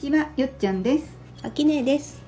[0.00, 2.22] ちはよっちゃんですあきねです。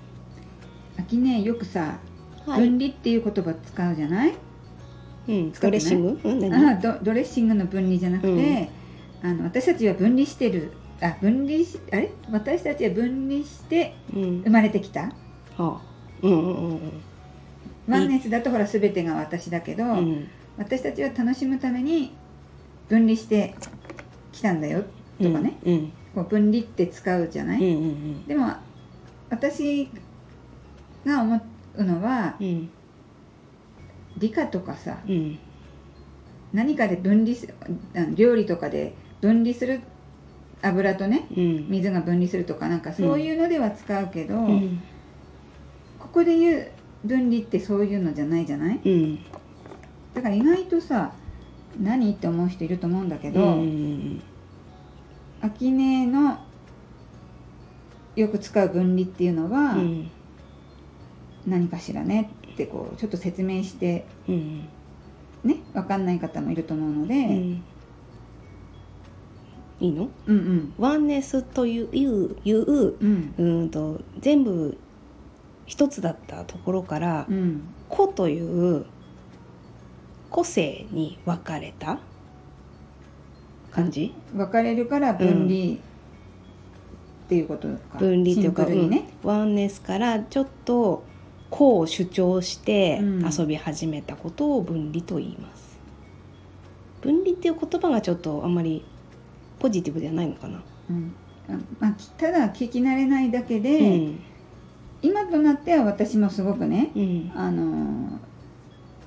[0.99, 1.99] あきねよくさ、
[2.45, 2.69] はい。
[2.69, 4.35] 分離っていう言葉使うじゃない？
[5.29, 5.53] うん。
[5.53, 6.55] ドレッシング？
[6.55, 8.69] あドドレッシングの分離じゃなくて、
[9.23, 12.13] あの私たちは分離してるあ分離しあれ？
[12.31, 14.51] 私たちは分離してうん生。
[14.51, 15.05] まれてきた？
[15.05, 15.11] は
[15.59, 15.81] あ。
[16.23, 17.03] うんうんうん
[17.89, 19.91] ワンネスだとほら全てが私だけど、うん。
[19.91, 20.29] うん。
[20.59, 22.13] 私たちは楽しむために
[22.91, 23.55] 分離して
[24.31, 24.85] きたんだよ
[25.19, 25.93] とかね、うん。
[26.15, 28.53] こう分離って使うじゃない、うんうんでも
[29.31, 29.89] 私
[31.07, 31.41] が思
[31.77, 32.37] うのは。
[34.19, 35.39] 理科とかさうん。
[36.53, 37.49] 何かで分離す
[38.15, 39.81] 料理とかで分離する
[40.61, 41.67] 油とねうん。
[41.71, 44.83] 水が分離するとかなんかそういうのでは使うけど、うん。
[45.99, 46.71] ここで言う
[47.05, 48.81] 分離ってそういうのじゃないじゃない？
[48.85, 49.19] うん。
[50.13, 51.15] だから意外とさ
[51.81, 54.21] 何って思う人いると思うんだけうど、ん。
[55.43, 56.39] 秋音の
[58.17, 60.11] よく使う分離っていうのはうん。
[61.47, 64.69] 何かしらねってこうちょっと説明してうん。
[65.45, 67.63] ね分かんない方もいると思うので、うん。
[69.81, 70.09] いいの？
[70.27, 74.79] うん、うんワンネスといういういううんうんと全部
[75.67, 78.87] 一つだったところからうん個という
[80.31, 81.99] 個性に分かれた
[83.73, 84.15] 感じ？
[84.35, 85.79] 分かれるから分離っ
[87.29, 89.31] ていうことか、分離というか、ね、うん。
[89.31, 91.05] ワンネスからちょっと
[91.51, 93.31] 個を主張してうん。
[93.31, 95.79] 遊び始めたことを分離と言います。
[97.01, 98.85] 分離っていう言葉がちょっとあんまり
[99.59, 100.63] ポジティブではないのかな。
[100.91, 101.15] うん。
[101.49, 104.21] あまあ、きただ聞き慣れないだけで、うん。
[105.03, 107.33] 今となっては私もすごくね、うん。
[107.35, 108.19] あのー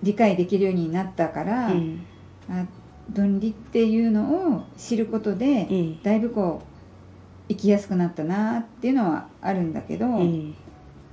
[0.04, 2.06] 理解できるようになったから、うん。
[2.48, 2.66] あ
[3.10, 6.76] 分離っていうのを知ることで、うんだいぶこう
[7.50, 10.56] 生きやすくなったなっていうのはあるんだけど、うん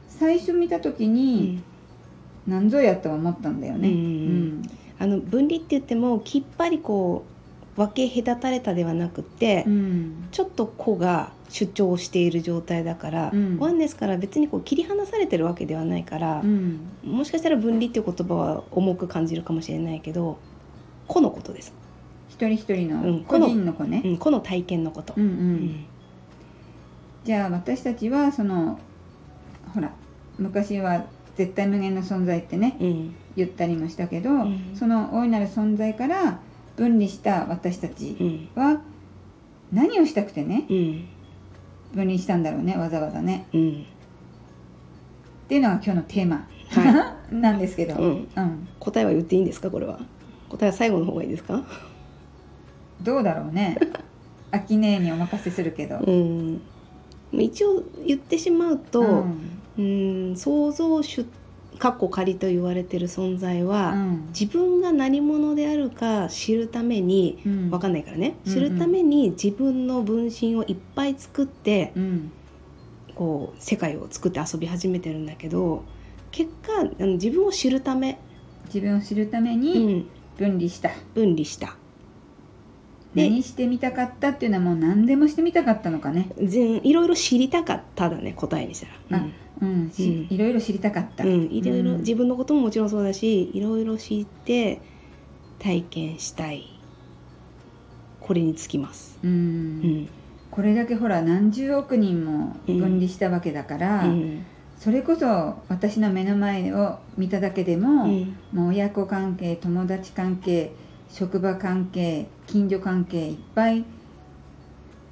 [0.08, 1.64] 最初見た時うに、ん
[2.46, 3.88] 何ぞやとは思ったんだよね。
[4.98, 7.24] あの分離って言ってもきっぱりこ
[7.76, 10.28] う分け隔たれたではなくて、うん。
[10.30, 13.58] ちょっと個が主張している状態だから、うん。
[13.58, 16.80] ワンネスから別にこう切り離されてるわけではないからう、ん。
[17.04, 20.38] もしかしたら分離っていう言葉は重く感じるかもしれないけど
[21.08, 21.72] 個のことです、
[22.48, 24.02] 一人一人うんの個人の子ね。
[24.04, 25.54] うん、個の体験のこと、うんううん。
[25.66, 25.84] ん
[27.24, 28.78] じゃあ私たちはその
[29.72, 29.92] ほら
[30.38, 31.04] 昔は
[31.36, 33.14] 絶対無限の存在ってねうん。
[33.36, 34.72] 言ったりもしたけど、ん。
[34.74, 36.40] その大いなる存在から
[36.76, 38.48] 分離した私たちうん。
[38.54, 38.80] は
[39.72, 41.08] 何をしたくてねうん。
[41.94, 43.46] 分離したんだろうねわざわざね。
[43.54, 43.86] うん。
[45.44, 48.28] っていうのが今日のテーマ、は なんですけど、うん。
[48.34, 48.68] うん。
[48.80, 50.00] 答えは言っていいんですかこれは。
[50.48, 51.62] 答えは最後の方がいいですか？
[53.00, 53.76] どうだろうね。
[54.50, 56.60] 秋音にお任せするけど、うん。
[57.32, 59.00] 一応言ってしまうと、
[59.78, 60.30] うん。
[60.30, 61.24] うん創造主
[61.78, 64.26] かっこ仮と言われてる存在は、うん。
[64.28, 67.70] 自分が何者であるか知るためにうん。
[67.70, 72.32] 分かんないからね、うん知るために自分の分身をいっぱい作ってうん。
[73.14, 75.84] こう世界を作って遊び始めてるんだけど
[76.30, 78.18] 結果自分を知るため、
[78.66, 80.06] 自分を知るためうにん、
[80.38, 81.66] 分離した、分離した。
[81.66, 81.72] で
[83.14, 86.30] 何してみたかったっていうのはもう何でもしてみたかったのかね。
[86.38, 89.24] 全いろいろ知りたかっただね答えにしたら。
[89.60, 90.34] うん、しうん。
[90.34, 91.98] いろいろ知りたかった、うん、いろいろうん。
[91.98, 94.80] 自分のことももちろんそうだしいろいろ知って
[95.58, 96.68] 体験したい。
[98.20, 99.18] これにつきます。
[99.22, 99.30] うん。
[99.30, 100.08] うん。
[100.50, 104.46] これだけほら何十億人も分離したわけだから、うん。
[104.78, 105.26] それこそ
[105.68, 108.36] 私の目の前を見ただけでも、うん。
[108.52, 110.72] もう親子関係友達関係
[111.12, 113.84] 職場関係近所関係いっぱい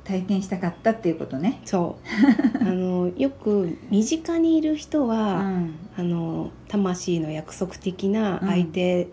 [0.02, 1.60] 体験したかったっていうことね。
[1.64, 1.98] そ
[2.62, 2.64] う。
[2.66, 5.74] あのよく身近にいる人うは、ん。
[5.96, 9.08] あの魂の約束的な相手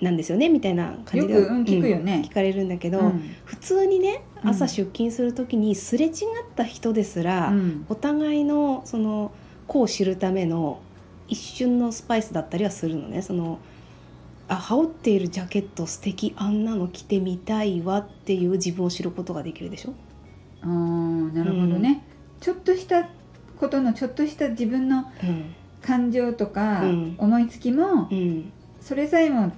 [0.00, 2.16] なんですよね、みたいな感じで、よくうん聞くよね。
[2.16, 3.22] うん聞かれるんだけど、うん。
[3.44, 4.50] 普通にねうん。
[4.50, 6.12] 朝出勤する時にすれ違っ
[6.56, 7.86] た人ですら、うん。
[7.90, 9.30] お互いのその
[9.66, 10.80] 子を知るための
[11.28, 13.20] 一瞬のスパイスだったりはするのね。
[13.20, 13.58] その
[14.48, 19.94] あ羽織っているジャケット素敵あんなの着てみたいわっていう自分を知ることができるでしょ？
[20.62, 22.02] あーなるほどね、
[22.40, 23.08] ちょっとした
[23.58, 27.14] ことのちょっとした自分のうん感情とかうん。
[27.18, 28.52] 思いつきも、うん。
[28.80, 29.52] それさえも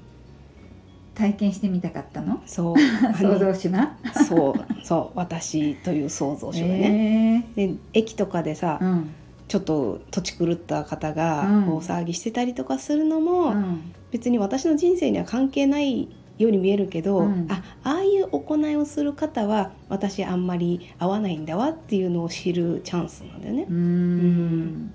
[1.14, 2.42] 体験してみたかったの？
[2.46, 2.76] そう。
[2.78, 3.96] 創 あの造主が
[4.26, 9.10] そうそう私という創造主がね、えで駅とかでさ、ーうん
[9.48, 11.68] ちょっと土地狂った方がうん。
[11.76, 13.92] 大騒ぎしてたりとかするのも、うん。
[14.10, 16.08] 別に私の人生には関係ない
[16.38, 17.46] ように見えるけど、うん。
[17.50, 23.66] あああいう行いをする方は私あんまり合わないんだわっていうのを知るチャンスなんだよね。
[23.68, 23.72] う。
[23.72, 24.94] ん。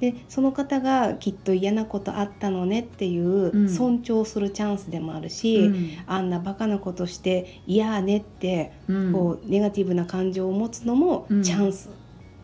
[0.00, 3.68] でその方がきっと嫌なことあったのねっていううん。
[3.68, 5.90] 尊重するチャンスでもあるし、うん。
[6.08, 9.12] あんなバカなことして嫌ねってうん。
[9.12, 11.42] こうネガティブな感情を持つのもうん。
[11.44, 11.88] チャンス、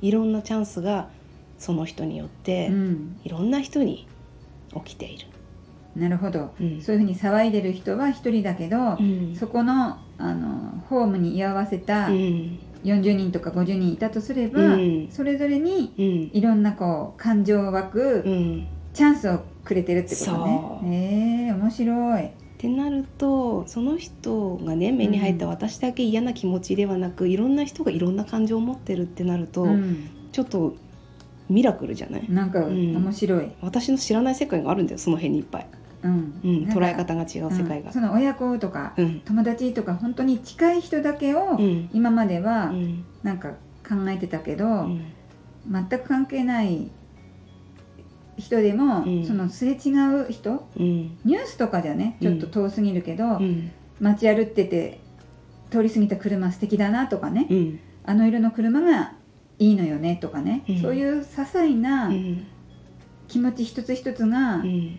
[0.01, 1.09] いろんなチャンスが
[1.59, 3.21] その人によって、うん。
[3.25, 4.07] いろんな人に
[4.75, 5.27] 起きている。
[5.97, 6.81] なるほど、うん。
[6.81, 9.37] そういうふうに騒いでる人は一人だけど、うん。
[9.37, 12.59] そこのあのホームに居合わせたうん。
[12.85, 15.09] 40人とか50人いたとすれば、うん。
[15.11, 16.39] それぞれにうん。
[16.39, 18.67] いろんなこう感情湧くうん。
[18.95, 21.49] チャンスをくれてるってことね。
[21.49, 22.31] えー、面白い。
[22.59, 30.75] ってなるとその人がね目に入った私だけ嫌な気持ちではなく、いろんな人がいろんな感情を持ってるってなると、うん、ちょっと
[31.49, 32.29] ミラクルじゃない？
[32.29, 32.97] なんかん。
[32.97, 33.51] 面白い。
[33.61, 35.67] 私の知らない世界があるんだよその辺にいっぱい、
[36.03, 36.41] うん。
[36.45, 37.89] うん、捉え方が違う世界が。
[37.89, 37.93] うん。
[37.93, 39.21] その親子とか、うん。
[39.21, 41.89] 友達とか本当に近い人だけをうん。
[41.93, 43.05] 今まではうん。
[43.23, 43.51] なんか
[43.89, 45.05] 考えてたけど、うん。
[45.71, 46.91] 全く関係ない
[48.39, 49.27] 人でも、うん。
[49.27, 49.91] そのすれ違
[50.29, 51.19] う人うん。
[51.25, 53.71] ニュースとかじゃねちょっと遠すぎるけど、うん。
[54.01, 55.01] 街歩ってて
[55.71, 57.81] 通り過ぎた車素敵だなとかね、うん。
[58.05, 59.13] あの色の車が
[59.59, 60.81] いいのよねとかね、うん。
[60.81, 62.47] そういう些細なうん。
[63.27, 64.99] 気持ち一つ一つがうん。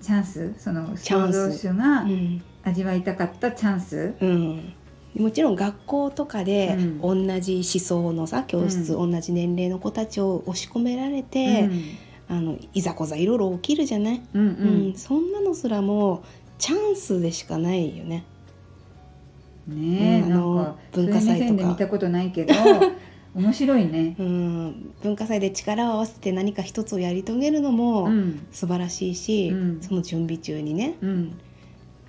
[0.00, 1.50] チャンスその創ス。
[1.50, 2.42] 造主がうん。
[2.62, 4.72] 味わいたかったチャンス、うん
[5.16, 11.68] もちろん学校とかでう同じ思想のさ教室、う同じ年齢の子たちを押し込められて、
[12.28, 14.86] あのいざこざいろいろ起きるじゃない、うんうん。
[14.86, 14.94] うん。
[14.94, 16.22] そんなのすらも
[16.58, 18.24] チャンスでしかないよね。
[19.66, 21.68] ねえ、うんあのなんか文化祭とか。
[21.68, 22.54] 見たことないけど
[23.34, 24.14] 面白いね。
[24.18, 28.40] うん、文化祭で力を合わせて何か一つをやり遂げるのもうん。
[28.50, 29.78] 素晴らしいし、うん。
[29.80, 30.96] その準備中にね。
[31.00, 31.38] うん、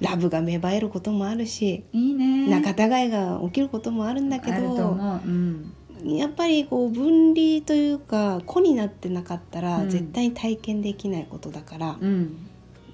[0.02, 2.48] ラブが芽生えることもあるし、いいね。
[2.50, 5.28] 仲違いが起きることもあるんだけど思う。
[5.28, 5.74] うん
[6.06, 12.38] やっぱりこう分離というか子になってなかったらうん絶対に体験できないことだから、うん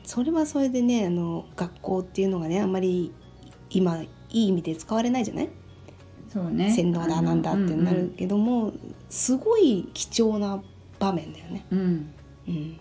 [0.04, 3.12] それはそれでねあの学校っていうのがねあんまり
[3.70, 5.50] 今いい意味で使われないじゃない？
[6.30, 6.72] そうね。
[6.72, 8.74] 洗脳だなんだってなるけども、
[9.10, 10.62] すごい貴重な
[11.00, 11.66] 場面だよね。
[11.72, 11.80] うん。
[11.80, 12.10] うん
[12.48, 12.78] うん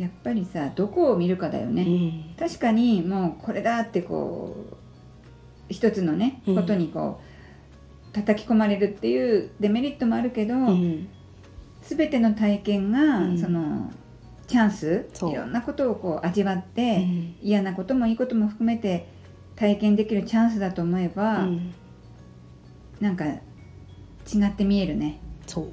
[0.00, 1.82] やっぱりさどこを見るかだよね。
[1.82, 4.76] うん確かにもうこれだってこう
[5.68, 11.08] 一つのねうんことにこう叩き込まれるっていうデメリットもあるけど、うん
[11.82, 13.90] 全ての体験が、うんその
[14.46, 19.06] チャンスいろんなことをこう味わっうて、ん嫌なこともいいことも含めて
[19.54, 21.74] 体験できるチャンスだと思えば、うん
[23.00, 23.40] なんか違
[24.46, 25.20] って見えるね。
[25.46, 25.68] そう、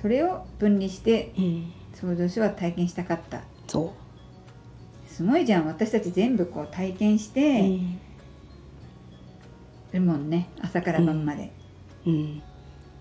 [0.00, 1.32] それを分離して
[2.02, 3.42] うん、創造主は体験したかった。
[3.66, 3.92] そ
[5.08, 5.66] すごいじゃん。
[5.66, 7.98] 私たち全部こう体験しう、うてん
[9.92, 10.48] るもんね。
[10.60, 11.52] 朝から晩まで。
[12.06, 12.42] うん、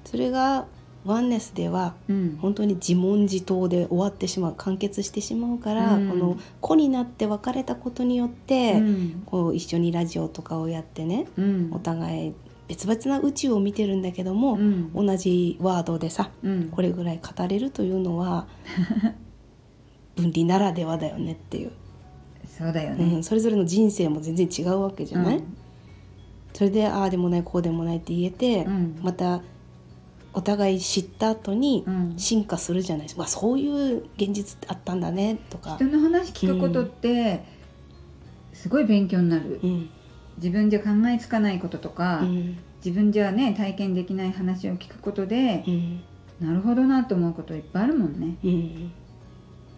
[0.06, 0.66] それが
[1.06, 2.38] ワンネスではうん。
[2.42, 6.10] 本当に自問自答で終わってしまう完結してしまうから、うん。
[6.10, 9.24] この子になって別れたことによって、うん。
[9.26, 11.70] こう一緒にラジオとかをやってねうん。
[11.72, 12.34] お互い
[12.68, 14.92] 別々な宇宙を見てるんだけども、うん。
[14.94, 16.70] 同じワードでさうん。
[16.70, 18.48] これぐらい語れるというのは
[20.16, 21.72] 分離ならではだよねっていう、
[22.48, 25.58] そうだようねん、それぞれの人生も全然違うわけじゃない、うん。
[26.54, 29.00] それでああでもないこうでもないって言えて、うん。
[29.04, 29.42] また
[30.34, 32.14] お互い知った後にうん。
[32.18, 33.04] 進化するじゃない？
[33.04, 35.76] ですか、わそういう現実あったんだねとか。
[35.76, 37.44] 人、の話聞くことって
[38.54, 39.60] すごい勉強になる。
[39.64, 39.90] うん
[40.38, 42.58] 自分じゃ考えつかないこととか、うん。
[42.84, 46.02] 自分じゃね体験できない話を聞くことでう、ん。
[46.40, 48.38] なるほどなと思うこといっぱいあるもんね。
[48.44, 48.92] うん、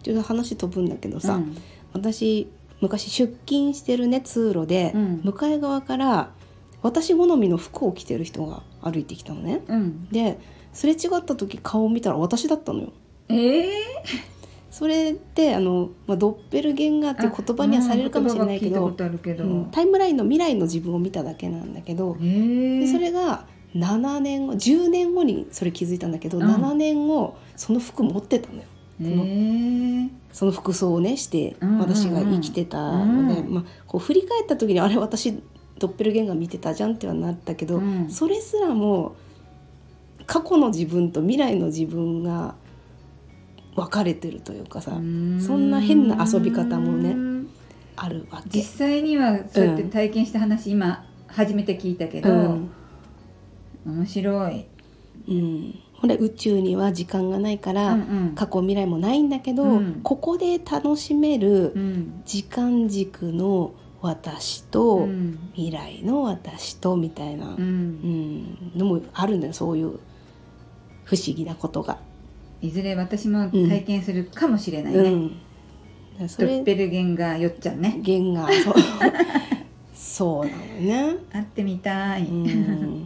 [0.02, 1.56] ちょっと話飛ぶんだけどさ、うん。
[1.92, 2.50] 私
[2.80, 5.20] 昔出勤してるね通路で、うん。
[5.24, 6.30] 向かい側から
[6.82, 9.62] 私好みの服を着てる人が歩いてきたのね。
[9.68, 10.38] うん、で
[10.72, 12.92] すれ違った時顔を見たら私だったのよ。
[13.28, 13.70] ええ
[14.70, 18.90] それってあの、まあ、ドッペルゲンガーっていう言葉にはされるかもしれないけど
[19.22, 26.44] けど、うんタイムラインの未来の自分を見ただけなんだけど、ええでそれが7年後10年後にそれ気づいたんだけど、うん。
[26.44, 28.62] 7年後その服持ってたのよ。
[29.00, 33.54] ええその服装をねして私が生きてたので、うん。
[33.54, 35.42] まあ、こう振り返った時にあれ私
[35.78, 38.10] ドッペルゲンガー見てたじゃんってはなったけど、うん。
[38.10, 39.16] それすらも
[40.26, 42.54] 過去の自分と未来の自分が
[43.78, 47.28] 分かれてるというかさ、そんな変な遊び方もねうん
[47.94, 48.58] あるわけ。
[48.58, 48.78] 実。
[48.78, 52.70] 際にはそうやって体験した話、今初めて聞いたけど、うん。
[53.86, 54.66] 面白い。
[55.28, 58.34] うん、本来宇宙には時間がないから、うんうん。
[58.34, 60.00] 過去未来もないんだけど、うん。
[60.02, 62.22] ここで楽しめるうん。
[62.24, 65.50] 時間軸の私と、うん。
[65.54, 68.36] 未来の私とみたいな、ううん。
[68.36, 69.98] んのもあるんだよそういう
[71.04, 71.98] 不思議なことが。
[72.60, 74.98] いずれ私も体験するかもしれないね、
[76.20, 77.98] うん、それドッペルゲンガーよっちゃんね。
[78.02, 78.74] 弦がそう。
[79.94, 81.16] そうなのね。
[81.30, 83.04] 会ってみたい、うん、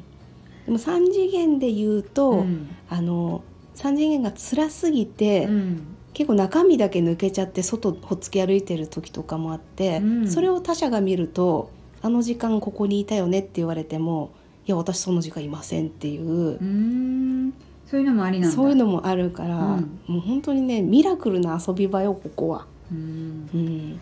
[0.64, 2.75] でも3次元で言うと、うん。
[2.88, 3.42] あの
[3.75, 5.87] 3次元が辛すぎて、うん。
[6.14, 10.30] 結構中身だけ抜けちゃって外ほっつき歩いてる時とかもあって、うん。
[10.30, 14.30] それを他者が見ると「あの時間ここにいたよね」って言われても
[14.66, 16.59] 「いや私その時間いません」っていう。
[16.62, 17.52] う
[17.92, 18.56] そういうのもありなんだ。
[18.56, 20.00] そういうのもあるから、うん。
[20.06, 22.64] もう本当にねミラクルな遊び場よここは。
[22.90, 23.50] うん。
[23.52, 24.00] うん、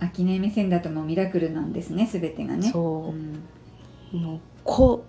[0.00, 2.70] 秋音目線だともうミラクルなんですね全てがね。
[2.70, 3.14] そ
[4.12, 4.16] う。
[4.16, 4.22] うん。
[4.22, 5.02] の子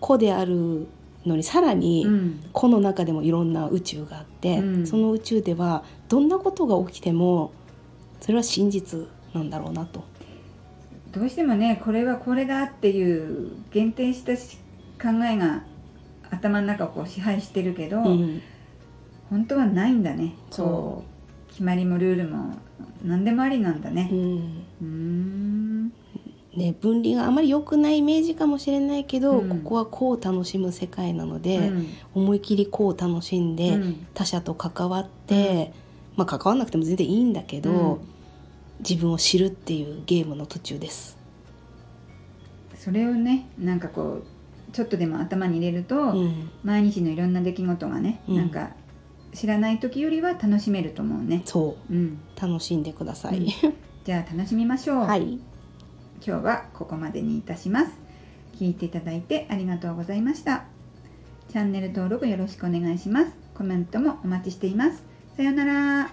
[0.00, 0.86] 子である
[1.26, 2.40] のにさらに、うん。
[2.54, 4.86] 個の中でもいろんな宇宙があって、うん。
[4.86, 7.52] その宇宙ではどんなことが起きても
[8.20, 10.02] それは真実なんだろうなと。
[11.12, 14.56] どうしてもねこれはこれだっていう限定したし
[14.98, 15.64] 考えが
[16.30, 18.42] 頭の中をこう支配してるけど、うん。
[19.30, 20.34] 本当はないんだね。
[20.50, 21.04] そ
[21.48, 21.50] う。
[21.50, 22.54] 決まりもルールも
[23.04, 24.08] 何でもありなんだね。
[24.10, 25.92] うん。
[26.56, 29.48] ね、分離があまり良くないイメージかもしれないけど、うん。
[29.48, 31.86] ここはこう楽しむ世界なので、うん。
[32.14, 34.06] 思い切りこう楽しんで、うん。
[34.14, 35.72] 他者と関わって、
[36.16, 37.98] まあ関わらなくても全然いいんだけど、うん。
[38.80, 41.18] 自分を知るっていうゲームの途中です。
[42.76, 44.24] それをねなんかこう
[44.72, 48.36] ちょっとでも頭に入れると、うん、毎日のいろんな出来事がね、うん。
[48.36, 48.70] なんか
[49.32, 51.42] 知らない時よりは楽しめると思うね。
[51.44, 51.92] そう。
[51.92, 52.18] うん。
[52.40, 53.46] 楽しんでください。
[54.04, 55.40] じゃあ楽しみましょう、はい、今
[56.22, 57.92] 日はここまでにいたします。
[58.58, 60.64] 聞いていただいてありがとうございました。
[61.50, 63.32] チャンネル登録よろしくお願いします。
[63.54, 65.02] コメントもお待ちしています。
[65.36, 66.10] さようなら